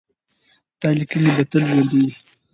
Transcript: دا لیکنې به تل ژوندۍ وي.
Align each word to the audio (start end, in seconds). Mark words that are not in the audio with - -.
دا 0.79 0.89
لیکنې 0.99 1.31
به 1.35 1.43
تل 1.51 1.63
ژوندۍ 1.69 2.01
وي. 2.05 2.11